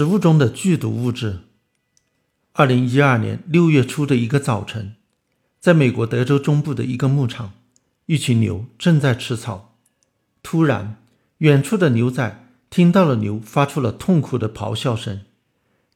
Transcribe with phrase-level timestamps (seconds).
[0.00, 1.40] 食物中的剧毒物质。
[2.54, 4.96] 二零一二年六月初的一个早晨，
[5.58, 7.52] 在美国德州中部的一个牧场，
[8.06, 9.76] 一群牛正在吃草。
[10.42, 10.96] 突然，
[11.36, 15.20] 远处的牛仔听到了牛发出了痛苦的咆哮声，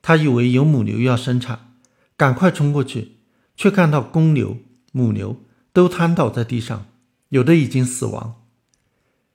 [0.03, 1.75] 他以为有母牛要生产，
[2.18, 3.12] 赶快冲过去，
[3.57, 4.59] 却看到公牛、
[4.93, 5.41] 母牛
[5.73, 6.84] 都瘫倒在地上，
[7.30, 8.43] 有的已经死亡。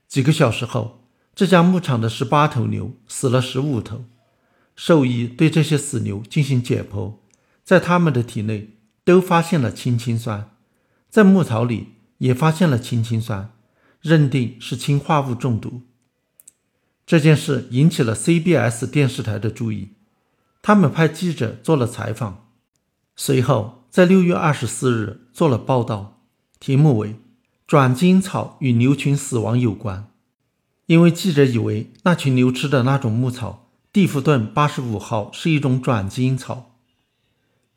[0.07, 4.05] 几个小时后，这家牧场的十八头牛死了十五头。
[4.81, 7.15] 兽医对这些死牛进行解剖，
[7.65, 10.51] 在它们的体内都发现了氢氰酸，
[11.09, 11.87] 在牧草里
[12.19, 13.51] 也发现了氢氰酸，
[13.99, 15.81] 认定是氰化物中毒。
[17.05, 19.89] 这件事引起了 CBS 电视台的注意，
[20.61, 22.47] 他们派记者做了采访，
[23.17, 26.21] 随后在六月二十四日做了报道，
[26.57, 27.17] 题目为
[27.67, 30.09] “转基因草与牛群死亡有关”，
[30.87, 33.65] 因为记者以为那群牛吃的那种牧草。
[33.91, 36.77] 蒂夫顿八十五号是一种转基因草。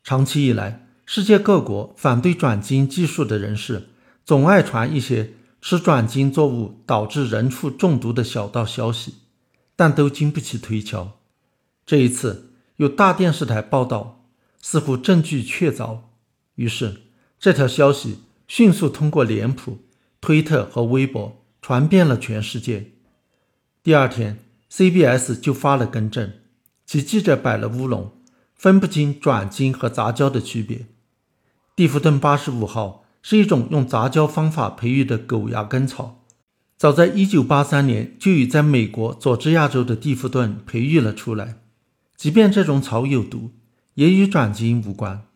[0.03, 3.89] 长期以来，世界各国反对转基因技术的人士
[4.23, 9.15] 总爱传一些吃转基因作物导致人畜中毒的小道消息，
[9.75, 11.17] 但都经不起推敲。
[11.83, 14.23] 这一次，有大电视台报道，
[14.61, 15.97] 似乎证据确凿，
[16.53, 17.01] 于是
[17.39, 19.79] 这条消息迅速通过脸谱、
[20.21, 22.91] 推特和微博传遍了全世界。
[23.81, 24.37] 第二天。
[24.75, 26.33] CBS 就发了更正，
[26.83, 28.11] 其记者摆了乌龙，
[28.55, 30.87] 分不清转基因和杂交的区别。
[31.75, 36.25] 蒂夫顿八十五号是一种用杂交方法培育的狗牙根草，
[36.75, 41.59] 早在1983年就已在美国佐治亚州的蒂夫顿培育了出来。
[42.17, 43.51] 即便这种草有毒，
[43.93, 45.27] 也与转基因无关。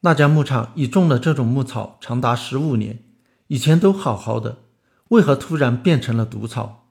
[0.00, 3.02] 那家牧场已种了这种牧草长达十五年，
[3.46, 4.58] 以前都好好的，
[5.08, 6.82] 为何突然变成了毒草？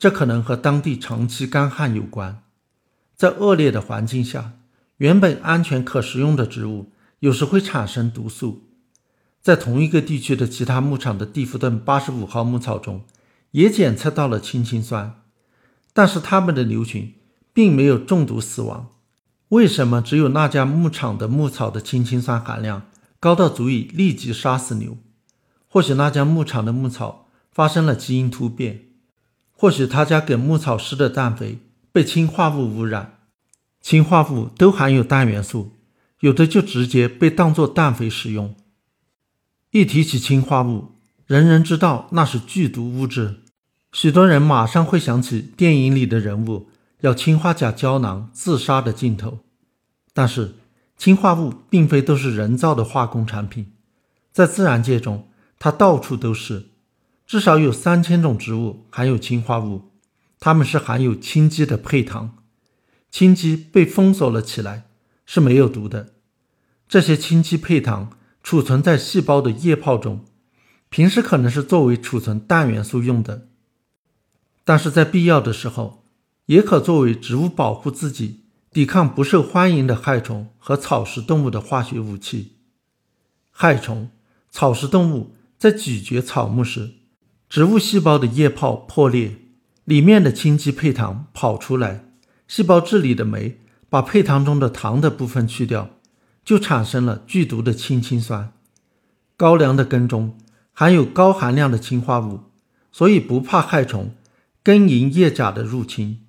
[0.00, 2.42] 这可能和当地长期干旱有关，
[3.14, 4.52] 在恶劣的环境下，
[4.96, 8.62] 原本安全可食用的植物有时会产生毒素。
[9.42, 13.04] 在同一个地区的其他牧场的蒂夫顿八十五号牧草中，
[13.50, 15.20] 也检测到了氢氰酸，
[15.92, 17.12] 但是他们的牛群
[17.52, 18.88] 并没有中毒死亡。
[19.50, 24.96] 为什么只有那家牧场的牧草的氢氰酸含量高到足以立即杀死牛？
[25.68, 28.86] 或许那家牧场的牧草发生了基因突变。
[29.60, 31.58] 或许他家给牧草施的氮肥
[31.92, 33.18] 被氰化物污染，
[33.82, 35.72] 氰化物都含有氮元素，
[36.20, 38.54] 有的就直接被当作氮肥使用。
[39.70, 40.92] 一提起氰化物，
[41.26, 43.40] 人人知道那是剧毒物质，
[43.92, 46.70] 许多人马上会想起电影里的人物
[47.02, 49.40] 要氰化钾胶囊自杀的镜头。
[50.14, 50.54] 但是，
[50.96, 53.70] 氰化物并非都是人造的化工产品，
[54.32, 55.28] 在自然界中，
[55.58, 56.68] 它到处都是。
[57.30, 59.92] 至少有三千种植物含有氰化物，
[60.40, 62.38] 它们是含有氰基的配糖，
[63.08, 64.88] 氰基被封锁了起来，
[65.24, 66.14] 是没有毒的。
[66.88, 70.24] 这些氢基配糖储存在细胞的液泡中，
[70.88, 73.46] 平时可能是作为储存氮元素用的，
[74.64, 76.02] 但是在必要的时候，
[76.46, 78.40] 也可作为植物保护自己、
[78.72, 82.56] 抵抗不受欢迎的害虫和草食动物的化学武器。
[83.52, 84.10] 害虫、
[84.50, 86.94] 草食动物在咀嚼草木时，
[87.50, 89.32] 植物细胞的液泡破裂，
[89.84, 92.04] 里面的氢基配糖跑出来，
[92.46, 95.90] 细胞质里的酶把配糖中的糖的部分去掉，
[96.44, 98.52] 就产生了剧毒的氢氰酸。
[99.36, 100.38] 高粱的根中
[100.72, 102.38] 含有高含量的氰化物，
[102.92, 104.14] 所以不怕害虫
[104.62, 106.20] 根蝇叶甲的入侵。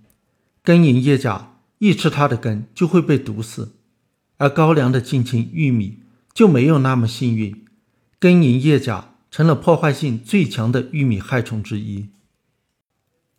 [0.63, 3.75] 根蝇叶甲一吃它的根就会被毒死，
[4.37, 5.99] 而高粱的近亲玉米
[6.33, 7.63] 就没有那么幸运，
[8.17, 9.10] 根蝇叶甲。
[9.31, 12.09] 成了破坏性最强的玉米害虫之一。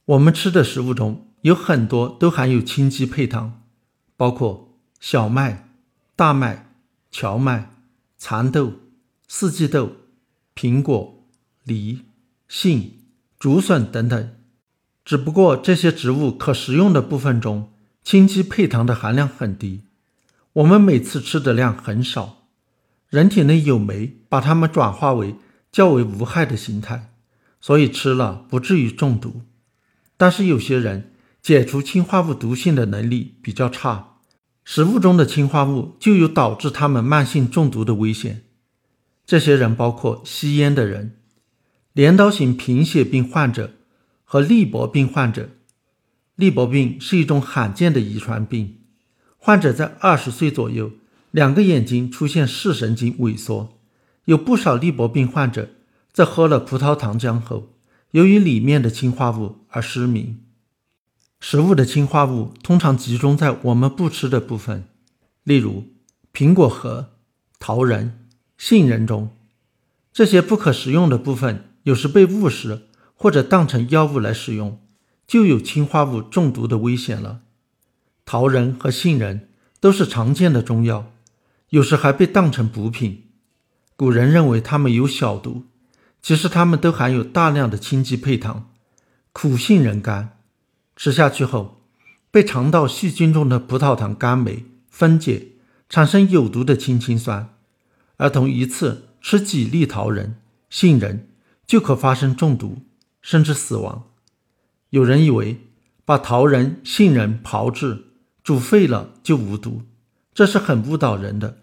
[0.07, 3.63] 我们吃的食物中有很多都含有氢基配糖，
[4.17, 5.69] 包括小麦、
[6.17, 6.75] 大麦、
[7.11, 7.77] 荞麦、
[8.17, 8.73] 蚕豆、
[9.29, 9.93] 四季豆、
[10.57, 11.29] 苹果、
[11.63, 12.01] 梨、
[12.49, 12.95] 杏、
[13.39, 14.37] 竹笋等等。
[15.05, 17.71] 只不过这些植物可食用的部分中，
[18.03, 19.83] 氢基配糖的含量很低，
[20.55, 22.47] 我们每次吃的量很少。
[23.11, 25.37] 人体内有酶把它们转化为。
[25.73, 27.15] 较为无害的形态，
[27.61, 29.41] 所以吃了不至于中毒。
[30.19, 34.19] 但是有些人解除氰化物毒性的能力比较差，
[34.65, 38.45] 食物中的氰化物就有导致他们慢性中毒的危险。
[39.25, 41.19] 这些人包括吸烟的人、
[41.93, 43.73] 镰刀型贫血病患者
[44.25, 45.49] 和利伯病患者。
[46.37, 48.79] 利伯病是一种罕见的遗传病，
[49.37, 50.93] 患者在二十岁左右，
[51.31, 53.79] 两个眼睛出现视神经萎缩。
[54.27, 55.71] 有不少利伯病患者
[56.13, 57.75] 在喝了葡萄糖浆后，
[58.13, 60.41] 由于里面的氰化物而失明。
[61.41, 64.85] 食物的氰化物通常集中在我们不吃的部分，
[65.43, 65.89] 例如
[66.33, 67.15] 苹果核、
[67.59, 69.31] 桃仁、杏仁中。
[70.13, 72.83] 这些不可食用的部分有时被误食
[73.15, 74.79] 或者当成药物来使用，
[75.27, 77.41] 就有氰化物中毒的危险了。
[78.25, 79.49] 桃仁和杏仁
[79.81, 81.11] 都是常见的中药，
[81.71, 83.32] 有时还被当成补品。
[84.03, 85.63] 古人认为它们有小毒，
[86.21, 88.69] 其实它们都含有大量的氢基配糖。
[89.31, 90.41] 苦杏仁干
[90.97, 91.81] 吃下去后，
[92.29, 95.51] 被肠道细菌中的葡萄糖苷酶分解，
[95.89, 97.51] 产生有毒的氢氰酸。
[98.17, 100.35] 儿童一次吃几粒桃仁、
[100.69, 101.29] 杏仁
[101.65, 102.79] 就可发生中毒，
[103.21, 104.11] 甚至死亡。
[104.91, 105.61] 有人以为
[106.05, 108.07] 把桃仁、杏仁炮制、
[108.43, 109.83] 煮沸了就无毒，
[110.35, 111.59] 这是很误导人的。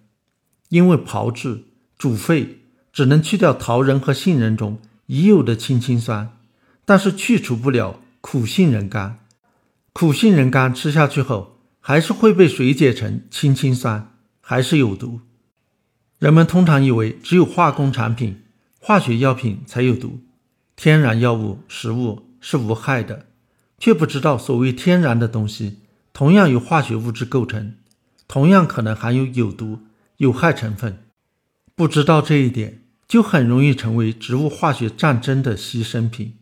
[0.70, 1.66] 因为炮制、
[2.00, 2.62] 煮沸
[2.92, 6.36] 只能去掉桃仁和杏仁中已有的氢氰酸。
[6.86, 9.18] 但是去除不了苦杏仁苷，
[9.94, 15.20] 苦杏仁苷吃下去后还是会被水解成氢氰酸，还是有毒。
[16.18, 18.42] 人们通常以为只有化工产品、
[18.80, 20.22] 化学药品才有毒，
[20.76, 23.28] 天然药物、食物是无害的，
[23.78, 25.80] 却不知道所谓天然的东西
[26.12, 27.76] 同样由化学物质构成，
[28.28, 29.80] 同样可能含有有毒、
[30.18, 31.04] 有害成分。
[31.80, 36.34] 不知道这一点，就很容易成为植物化学战争的牺牲品。